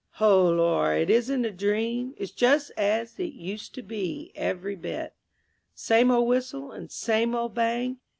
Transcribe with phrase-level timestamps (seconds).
[0.17, 5.13] _Ho Lor, it isn't a dream, It's just as it used to be, every bit;
[5.75, 7.97] Same old whistle and same old bang.